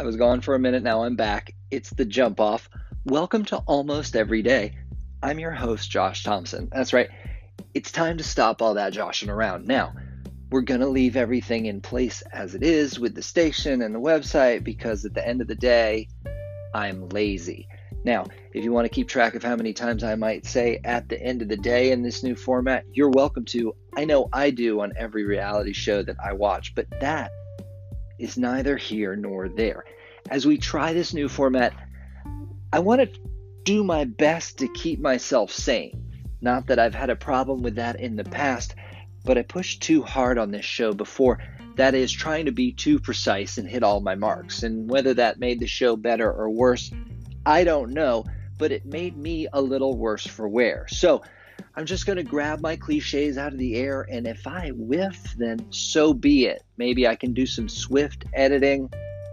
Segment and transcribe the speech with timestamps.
[0.00, 1.56] I was gone for a minute, now I'm back.
[1.72, 2.70] It's the jump off.
[3.04, 4.76] Welcome to Almost Every Day.
[5.24, 6.68] I'm your host, Josh Thompson.
[6.70, 7.10] That's right,
[7.74, 9.66] it's time to stop all that joshing around.
[9.66, 9.92] Now,
[10.52, 13.98] we're going to leave everything in place as it is with the station and the
[13.98, 16.06] website because at the end of the day,
[16.72, 17.66] I'm lazy.
[18.04, 21.08] Now, if you want to keep track of how many times I might say at
[21.08, 23.74] the end of the day in this new format, you're welcome to.
[23.96, 27.32] I know I do on every reality show that I watch, but that
[28.18, 29.84] is neither here nor there.
[30.30, 31.72] As we try this new format,
[32.72, 33.20] I want to
[33.64, 36.04] do my best to keep myself sane.
[36.40, 38.74] Not that I've had a problem with that in the past,
[39.24, 41.40] but I pushed too hard on this show before.
[41.76, 44.62] That is, trying to be too precise and hit all my marks.
[44.62, 46.90] And whether that made the show better or worse,
[47.46, 48.24] I don't know,
[48.58, 50.86] but it made me a little worse for wear.
[50.88, 51.22] So
[51.78, 55.34] I'm just going to grab my cliches out of the air, and if I whiff,
[55.36, 56.64] then so be it.
[56.76, 58.90] Maybe I can do some swift editing.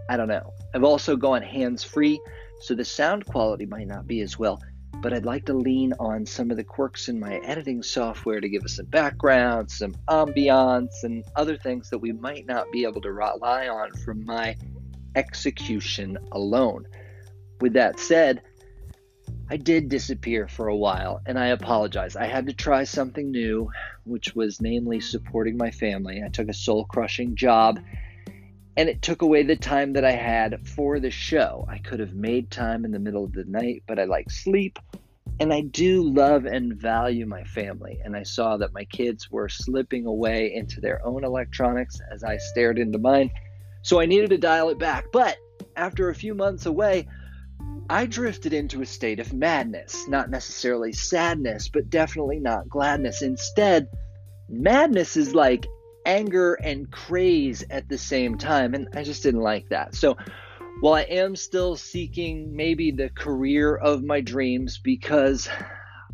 [0.08, 0.54] I don't know.
[0.72, 2.20] I've also gone hands free,
[2.60, 4.62] so the sound quality might not be as well,
[5.02, 8.48] but I'd like to lean on some of the quirks in my editing software to
[8.48, 13.00] give us some background, some ambiance, and other things that we might not be able
[13.00, 14.54] to rely on from my
[15.16, 16.86] execution alone.
[17.60, 18.42] With that said,
[19.48, 22.16] I did disappear for a while, and I apologize.
[22.16, 23.70] I had to try something new,
[24.04, 26.20] which was namely supporting my family.
[26.24, 27.78] I took a soul crushing job,
[28.76, 31.64] and it took away the time that I had for the show.
[31.68, 34.80] I could have made time in the middle of the night, but I like sleep,
[35.38, 38.00] and I do love and value my family.
[38.04, 42.36] And I saw that my kids were slipping away into their own electronics as I
[42.38, 43.30] stared into mine,
[43.82, 45.06] so I needed to dial it back.
[45.12, 45.36] But
[45.76, 47.06] after a few months away,
[47.88, 53.22] I drifted into a state of madness, not necessarily sadness, but definitely not gladness.
[53.22, 53.88] Instead,
[54.48, 55.66] madness is like
[56.04, 59.94] anger and craze at the same time, and I just didn't like that.
[59.94, 60.16] So,
[60.80, 65.48] while I am still seeking maybe the career of my dreams because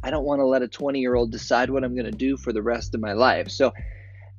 [0.03, 2.37] I don't want to let a 20 year old decide what I'm going to do
[2.37, 3.51] for the rest of my life.
[3.51, 3.73] So,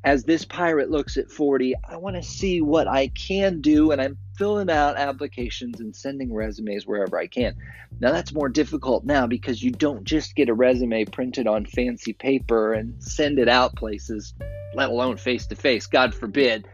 [0.03, 4.01] as this pirate looks at 40, I want to see what I can do, and
[4.01, 7.55] I'm filling out applications and sending resumes wherever I can.
[7.99, 12.11] Now, that's more difficult now because you don't just get a resume printed on fancy
[12.11, 14.33] paper and send it out places,
[14.73, 16.67] let alone face to face, God forbid.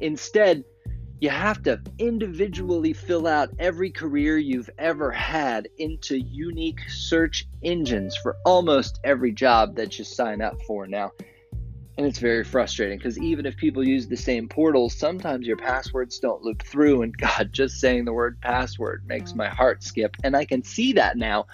[0.00, 0.64] Instead,
[1.20, 8.16] you have to individually fill out every career you've ever had into unique search engines
[8.16, 11.12] for almost every job that you sign up for now.
[11.98, 16.18] And it's very frustrating because even if people use the same portals, sometimes your passwords
[16.18, 17.02] don't loop through.
[17.02, 19.36] And God, just saying the word password makes mm.
[19.36, 20.16] my heart skip.
[20.24, 21.46] And I can see that now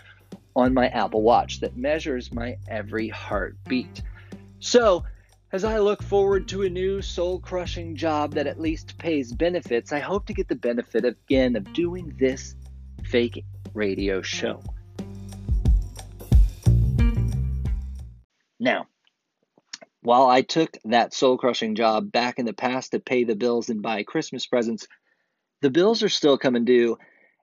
[0.55, 3.95] on my Apple Watch that measures my every heartbeat.
[3.95, 4.03] Mm.
[4.61, 5.05] So,
[5.51, 9.93] as I look forward to a new soul crushing job that at least pays benefits,
[9.93, 12.55] I hope to get the benefit again of doing this
[13.05, 14.63] fake radio show.
[18.61, 18.87] Now,
[20.03, 23.69] while I took that soul crushing job back in the past to pay the bills
[23.69, 24.87] and buy Christmas presents,
[25.61, 26.99] the bills are still coming due,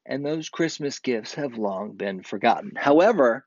[0.05, 2.73] and those Christmas gifts have long been forgotten.
[2.75, 3.45] However,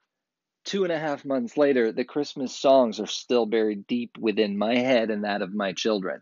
[0.64, 4.76] two and a half months later, the Christmas songs are still buried deep within my
[4.76, 6.20] head and that of my children.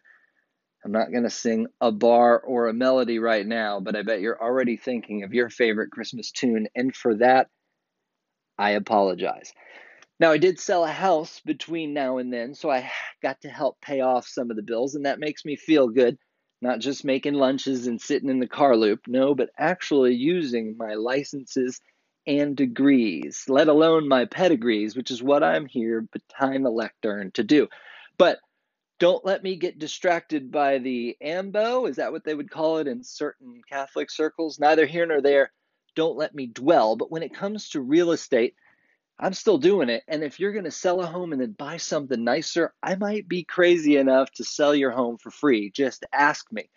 [0.84, 4.20] I'm not going to sing a bar or a melody right now, but I bet
[4.20, 7.48] you're already thinking of your favorite Christmas tune, and for that,
[8.56, 9.52] I apologize.
[10.18, 12.90] Now, I did sell a house between now and then, so I
[13.22, 16.18] got to help pay off some of the bills, and that makes me feel good.
[16.62, 20.94] Not just making lunches and sitting in the car loop, no, but actually using my
[20.94, 21.82] licenses
[22.26, 27.44] and degrees, let alone my pedigrees, which is what I'm here behind the lectern to
[27.44, 27.68] do.
[28.16, 28.38] But
[28.98, 32.88] don't let me get distracted by the AMBO, is that what they would call it
[32.88, 34.58] in certain Catholic circles?
[34.58, 35.52] Neither here nor there.
[35.94, 36.96] Don't let me dwell.
[36.96, 38.54] But when it comes to real estate,
[39.18, 40.02] I'm still doing it.
[40.08, 43.26] And if you're going to sell a home and then buy something nicer, I might
[43.26, 45.70] be crazy enough to sell your home for free.
[45.70, 46.68] Just ask me.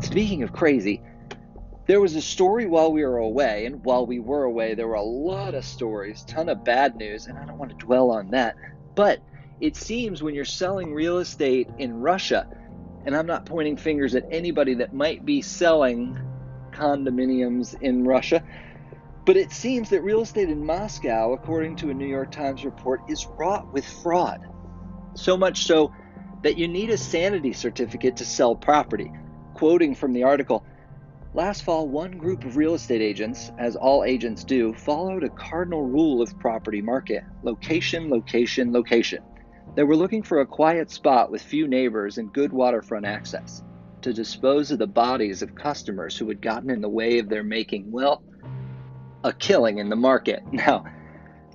[0.00, 1.02] Speaking of crazy,
[1.86, 4.94] there was a story while we were away, and while we were away, there were
[4.94, 8.30] a lot of stories, ton of bad news, and I don't want to dwell on
[8.30, 8.56] that.
[8.94, 9.20] But
[9.60, 12.48] it seems when you're selling real estate in Russia,
[13.04, 16.18] and I'm not pointing fingers at anybody that might be selling
[16.70, 18.42] condominiums in Russia,
[19.24, 23.00] but it seems that real estate in Moscow, according to a New York Times report,
[23.08, 24.40] is wrought with fraud.
[25.14, 25.92] So much so
[26.42, 29.12] that you need a sanity certificate to sell property.
[29.54, 30.64] Quoting from the article,
[31.34, 35.82] Last fall, one group of real estate agents, as all agents do, followed a cardinal
[35.82, 39.22] rule of property market location, location, location.
[39.74, 43.62] They were looking for a quiet spot with few neighbors and good waterfront access
[44.02, 47.42] to dispose of the bodies of customers who had gotten in the way of their
[47.42, 48.22] making, well,
[49.24, 50.42] a killing in the market.
[50.52, 50.84] Now,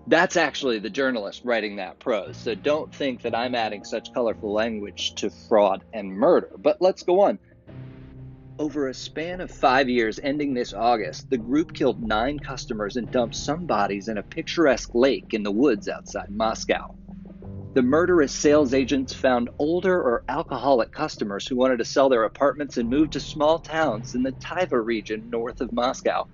[0.07, 4.53] that's actually the journalist writing that prose, so don't think that I'm adding such colorful
[4.53, 6.51] language to fraud and murder.
[6.57, 7.39] But let's go on.
[8.57, 13.11] Over a span of five years ending this August, the group killed nine customers and
[13.11, 16.95] dumped some bodies in a picturesque lake in the woods outside Moscow.
[17.77, 22.77] The murderous sales agents found older or alcoholic customers who wanted to sell their apartments
[22.77, 26.25] and move to small towns in the Tver region north of Moscow,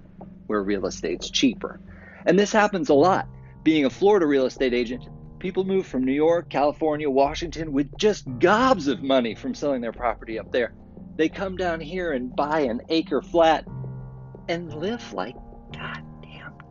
[0.47, 1.81] where real estate's cheaper.
[2.25, 3.27] And this happens a lot.
[3.61, 5.09] Being a Florida real estate agent,
[5.39, 9.91] people move from New York, California, Washington with just gobs of money from selling their
[9.91, 10.73] property up there.
[11.17, 13.65] They come down here and buy an acre flat
[14.47, 15.35] and live like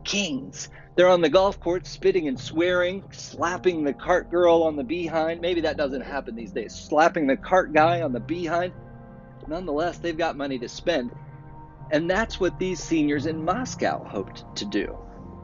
[0.04, 0.68] kings.
[0.94, 5.40] They're on the golf course spitting and swearing, slapping the cart girl on the behind.
[5.40, 6.74] Maybe that doesn't happen these days.
[6.74, 8.72] Slapping the cart guy on the behind.
[9.46, 11.10] Nonetheless, they've got money to spend.
[11.90, 14.96] And that's what these seniors in Moscow hoped to do.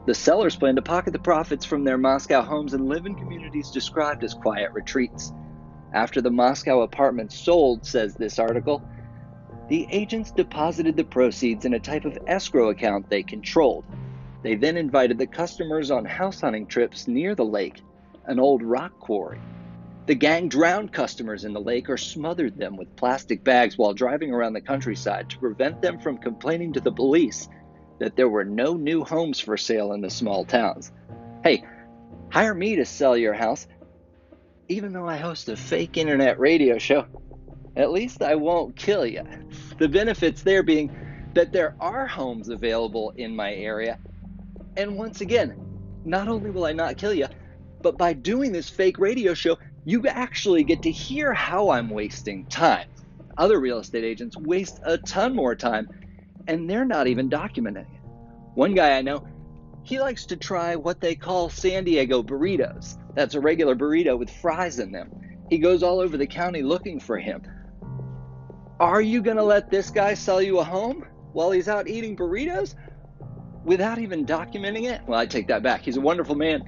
[0.05, 3.69] The sellers plan to pocket the profits from their Moscow homes and live in communities
[3.69, 5.33] described as quiet retreats.
[5.93, 8.83] After the Moscow apartments sold, says this article,
[9.67, 13.85] the agents deposited the proceeds in a type of escrow account they controlled.
[14.41, 17.81] They then invited the customers on house hunting trips near the lake,
[18.25, 19.39] an old rock quarry.
[20.05, 24.33] The gang drowned customers in the lake or smothered them with plastic bags while driving
[24.33, 27.47] around the countryside to prevent them from complaining to the police
[27.99, 30.91] that there were no new homes for sale in the small towns.
[31.43, 31.63] Hey,
[32.31, 33.67] hire me to sell your house.
[34.67, 37.05] Even though I host a fake internet radio show,
[37.75, 39.23] at least I won't kill you.
[39.77, 40.95] The benefits there being
[41.33, 43.99] that there are homes available in my area.
[44.79, 45.55] And once again,
[46.05, 47.27] not only will I not kill you,
[47.81, 52.45] but by doing this fake radio show, you actually get to hear how I'm wasting
[52.45, 52.87] time.
[53.37, 55.89] Other real estate agents waste a ton more time
[56.47, 58.01] and they're not even documenting it.
[58.55, 59.27] One guy I know,
[59.83, 62.97] he likes to try what they call San Diego burritos.
[63.15, 65.11] That's a regular burrito with fries in them.
[65.49, 67.41] He goes all over the county looking for him.
[68.79, 72.15] Are you going to let this guy sell you a home while he's out eating
[72.15, 72.75] burritos
[73.69, 75.01] without even documenting it?
[75.07, 75.83] Well, I take that back.
[75.83, 76.63] He's a wonderful man.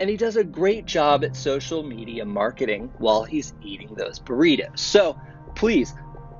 [0.00, 4.80] And he does a great job at social media marketing while he's eating those burritos.
[4.80, 5.16] So
[5.54, 5.94] please,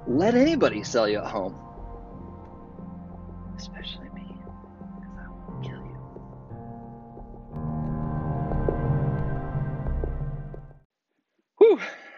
[0.08, 1.56] let anybody sell you a home
[3.56, 4.08] especially!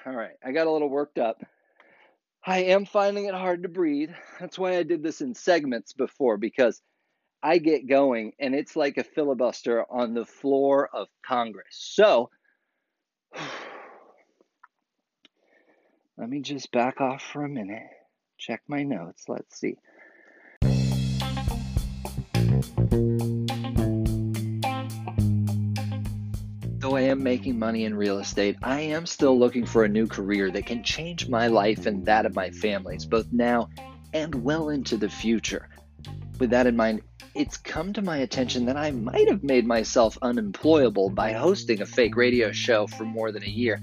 [0.06, 1.44] All right, I got a little worked up.
[2.44, 4.10] I am finding it hard to breathe.
[4.40, 6.80] That's why I did this in segments before, because
[7.42, 11.68] I get going and it's like a filibuster on the floor of Congress.
[11.70, 12.28] So,
[16.18, 17.88] let me just back off for a minute,
[18.36, 19.24] check my notes.
[19.26, 19.76] Let's see.
[26.78, 30.06] Though I am making money in real estate, I am still looking for a new
[30.06, 33.70] career that can change my life and that of my families, both now
[34.12, 35.69] and well into the future.
[36.40, 37.02] With that in mind,
[37.34, 41.86] it's come to my attention that I might have made myself unemployable by hosting a
[41.86, 43.78] fake radio show for more than a year,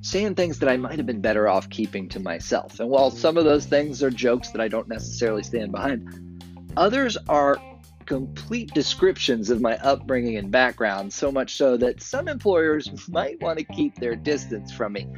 [0.00, 2.78] saying things that I might have been better off keeping to myself.
[2.78, 6.44] And while some of those things are jokes that I don't necessarily stand behind,
[6.76, 7.60] others are
[8.06, 13.58] complete descriptions of my upbringing and background, so much so that some employers might want
[13.58, 15.08] to keep their distance from me.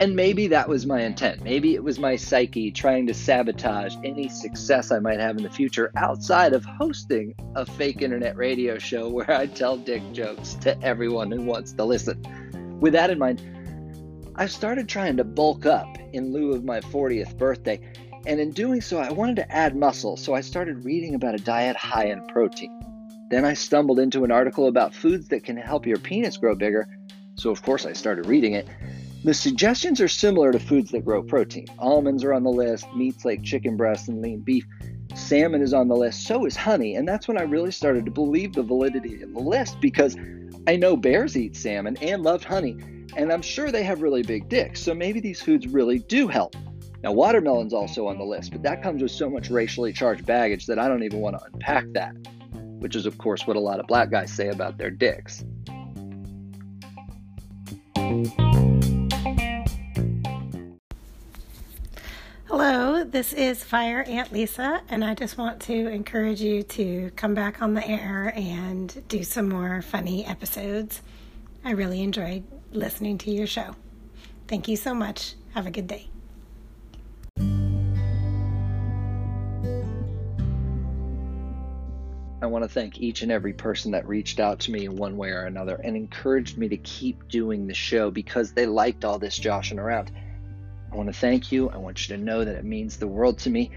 [0.00, 1.42] And maybe that was my intent.
[1.42, 5.50] Maybe it was my psyche trying to sabotage any success I might have in the
[5.50, 10.80] future outside of hosting a fake internet radio show where I tell dick jokes to
[10.82, 12.20] everyone who wants to listen.
[12.80, 13.40] With that in mind,
[14.34, 17.80] I started trying to bulk up in lieu of my 40th birthday
[18.26, 21.42] and in doing so, I wanted to add muscle, so I started reading about a
[21.42, 22.70] diet high in protein.
[23.30, 26.86] Then I stumbled into an article about foods that can help your penis grow bigger,
[27.34, 28.68] so of course I started reading it.
[29.24, 31.66] The suggestions are similar to foods that grow protein.
[31.78, 34.66] Almonds are on the list, meats like chicken breast and lean beef.
[35.14, 38.10] Salmon is on the list, so is honey, and that's when I really started to
[38.10, 40.16] believe the validity of the list because
[40.66, 42.78] I know bears eat salmon and love honey,
[43.16, 46.56] and I'm sure they have really big dicks, so maybe these foods really do help.
[47.04, 50.66] Now, watermelon's also on the list, but that comes with so much racially charged baggage
[50.66, 52.16] that I don't even want to unpack that,
[52.80, 55.44] which is, of course, what a lot of black guys say about their dicks.
[62.54, 67.32] Hello, this is Fire Aunt Lisa, and I just want to encourage you to come
[67.32, 71.00] back on the air and do some more funny episodes.
[71.64, 73.74] I really enjoyed listening to your show.
[74.48, 75.32] Thank you so much.
[75.54, 76.10] Have a good day.
[82.42, 85.16] I want to thank each and every person that reached out to me in one
[85.16, 89.18] way or another and encouraged me to keep doing the show because they liked all
[89.18, 90.10] this joshing around.
[90.92, 91.70] I want to thank you.
[91.70, 93.70] I want you to know that it means the world to me.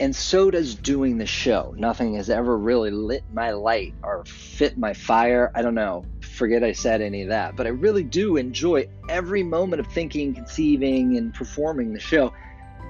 [0.00, 1.72] And so does doing the show.
[1.78, 5.52] Nothing has ever really lit my light or fit my fire.
[5.54, 6.04] I don't know.
[6.20, 7.54] Forget I said any of that.
[7.54, 12.32] But I really do enjoy every moment of thinking, conceiving, and performing the show.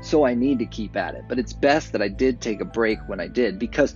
[0.00, 1.24] So I need to keep at it.
[1.28, 3.94] But it's best that I did take a break when I did because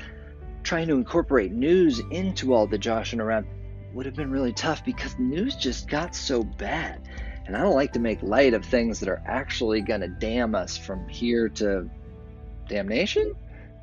[0.62, 3.46] trying to incorporate news into all the joshing around
[3.94, 7.00] would have been really tough because news just got so bad.
[7.48, 10.54] And I don't like to make light of things that are actually going to damn
[10.54, 11.90] us from here to
[12.68, 13.34] damnation.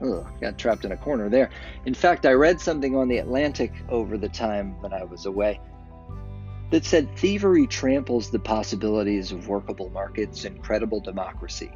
[0.01, 1.49] Ugh, got trapped in a corner there.
[1.85, 5.59] In fact, I read something on the Atlantic over the time that I was away
[6.71, 11.71] that said thievery tramples the possibilities of workable markets and credible democracy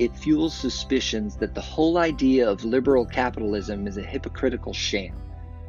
[0.00, 5.14] it fuels suspicions that the whole idea of liberal capitalism is a hypocritical sham.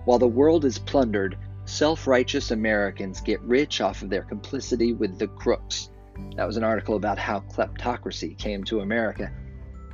[0.06, 5.18] While the world is plundered, self righteous Americans get rich off of their complicity with
[5.18, 5.90] the crooks.
[6.36, 9.32] That was an article about how kleptocracy came to America.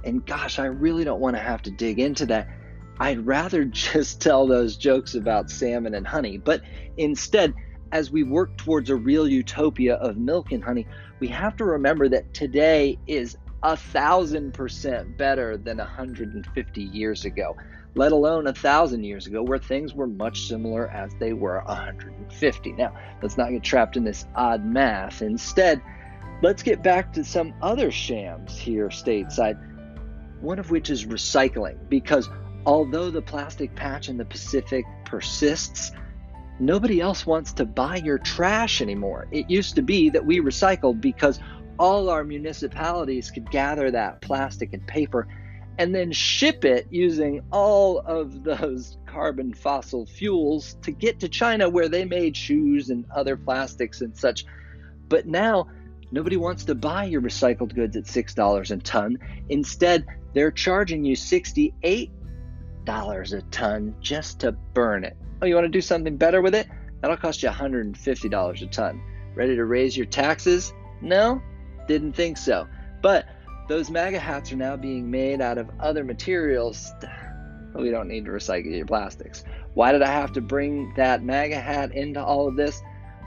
[0.04, 2.48] And gosh, I really don't want to have to dig into that.
[3.00, 6.38] I'd rather just tell those jokes about salmon and honey.
[6.38, 6.62] But
[6.98, 7.54] instead,
[7.92, 10.88] as we work towards a real utopia of milk and honey,
[11.20, 17.56] we have to remember that today is a thousand percent better than 150 years ago,
[17.96, 22.72] let alone a thousand years ago, where things were much similar as they were 150.
[22.74, 25.22] Now, let's not get trapped in this odd math.
[25.22, 25.82] Instead,
[26.42, 29.58] let's get back to some other shams here stateside,
[30.42, 32.30] one of which is recycling, because
[32.66, 35.92] although the plastic patch in the Pacific persists,
[36.60, 39.28] nobody else wants to buy your trash anymore.
[39.32, 41.40] It used to be that we recycled because
[41.80, 45.28] all our municipalities could gather that plastic and paper
[45.78, 51.70] and then ship it using all of those carbon fossil fuels to get to China
[51.70, 54.46] where they made shoes and other plastics and such.
[55.08, 55.68] But now
[56.12, 59.18] nobody wants to buy your recycled goods at $6 a ton.
[59.50, 62.10] Instead, they're charging you $68
[62.88, 65.16] a ton just to burn it.
[65.42, 66.68] Oh, you want to do something better with it?
[67.02, 69.02] That'll cost you $150 a ton.
[69.36, 70.74] Ready to raise your taxes?
[71.02, 71.42] No?
[71.88, 72.68] Didn't think so.
[73.02, 73.28] But
[73.68, 76.92] those MAGA hats are now being made out of other materials.
[77.76, 79.44] We don't need to recycle your plastics.
[79.74, 82.82] Why did I have to bring that MAGA hat into all of this?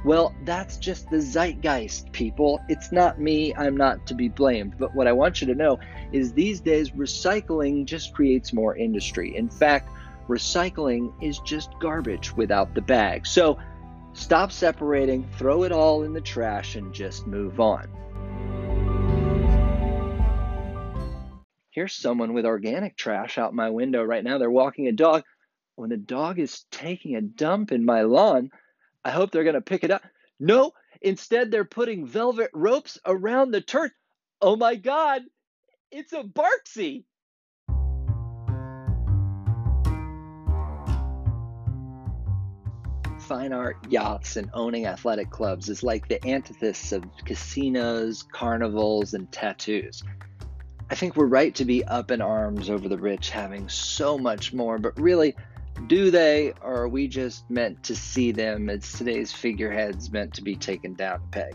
[0.04, 2.58] Well, that's just the zeitgeist, people.
[2.68, 3.54] It's not me.
[3.54, 4.76] I'm not to be blamed.
[4.78, 5.78] But what I want you to know
[6.10, 9.36] is these days, recycling just creates more industry.
[9.36, 9.90] In fact,
[10.26, 13.26] recycling is just garbage without the bag.
[13.26, 13.58] So
[14.14, 17.88] stop separating, throw it all in the trash, and just move on.
[21.80, 24.36] Here's someone with organic trash out my window right now.
[24.36, 25.22] They're walking a dog.
[25.76, 28.50] When the dog is taking a dump in my lawn,
[29.02, 30.02] I hope they're going to pick it up.
[30.38, 33.92] No, instead, they're putting velvet ropes around the turf.
[34.42, 35.22] Oh my God,
[35.90, 37.04] it's a Barksy.
[43.20, 49.32] Fine art, yachts, and owning athletic clubs is like the antithesis of casinos, carnivals, and
[49.32, 50.02] tattoos.
[50.90, 54.52] I think we're right to be up in arms over the rich having so much
[54.52, 55.36] more, but really,
[55.86, 60.42] do they, or are we just meant to see them as today's figureheads meant to
[60.42, 61.54] be taken down a peg?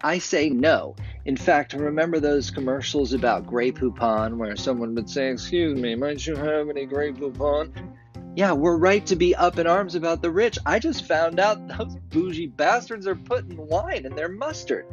[0.00, 0.94] I say no.
[1.24, 6.24] In fact, remember those commercials about Grey Poupon where someone would say, Excuse me, might
[6.24, 7.72] you have any Grey Poupon?
[8.36, 10.56] Yeah, we're right to be up in arms about the rich.
[10.64, 14.86] I just found out those bougie bastards are putting wine in their mustard.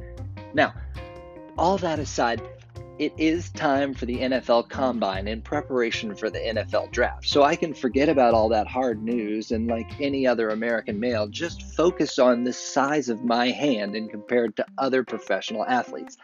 [0.55, 0.73] Now,
[1.55, 2.41] all that aside,
[2.97, 7.27] it is time for the NFL combine in preparation for the NFL draft.
[7.27, 11.27] So I can forget about all that hard news and, like any other American male,
[11.27, 16.17] just focus on the size of my hand and compared to other professional athletes.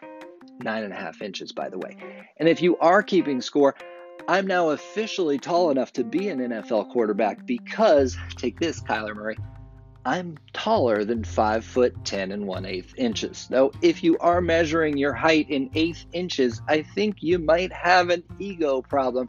[0.64, 1.98] Nine and a half inches, by the way.
[2.38, 3.76] And if you are keeping score,
[4.28, 9.38] I'm now officially tall enough to be an NFL quarterback because, take this, Kyler Murray,
[10.06, 13.48] I'm taller than 5 foot 10 and 1 8 inches.
[13.50, 18.12] Though, if you are measuring your height in eighth inches, I think you might have
[18.12, 19.28] an ego problem.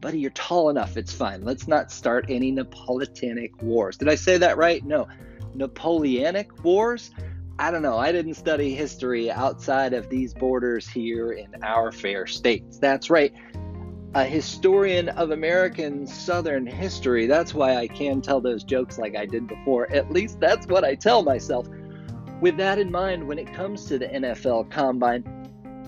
[0.00, 0.96] Buddy, you're tall enough.
[0.96, 1.44] It's fine.
[1.44, 3.96] Let's not start any Napoleonic wars.
[3.98, 4.84] Did I say that right?
[4.84, 5.06] No.
[5.54, 7.12] Napoleonic wars?
[7.56, 7.96] I don't know.
[7.96, 12.78] I didn't study history outside of these borders here in our fair states.
[12.78, 13.32] That's right
[14.14, 17.26] a historian of American Southern history.
[17.26, 19.90] That's why I can tell those jokes like I did before.
[19.92, 21.66] At least that's what I tell myself.
[22.40, 25.24] with that in mind, when it comes to the NFL combine,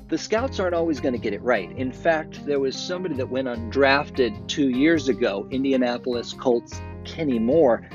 [0.09, 1.71] the scouts aren't always going to get it right.
[1.77, 7.89] In fact, there was somebody that went undrafted two years ago, Indianapolis Colts Kenny Moore,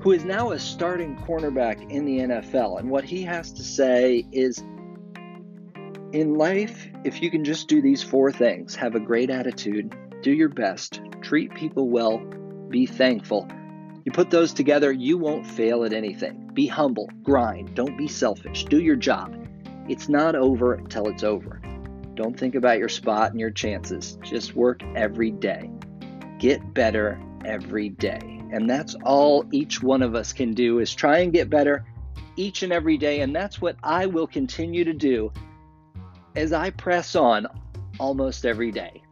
[0.00, 2.78] who is now a starting cornerback in the NFL.
[2.78, 4.62] And what he has to say is
[6.14, 9.92] in life, if you can just do these four things have a great attitude,
[10.22, 12.18] do your best, treat people well,
[12.68, 13.48] be thankful.
[14.04, 16.50] You put those together, you won't fail at anything.
[16.54, 19.34] Be humble, grind, don't be selfish, do your job.
[19.88, 21.60] It's not over until it's over.
[22.14, 24.16] Don't think about your spot and your chances.
[24.22, 25.68] Just work every day.
[26.38, 28.40] Get better every day.
[28.52, 31.84] And that's all each one of us can do is try and get better
[32.36, 33.18] each and every day.
[33.18, 35.32] And that's what I will continue to do
[36.36, 37.46] as I press on
[38.00, 39.03] almost every day.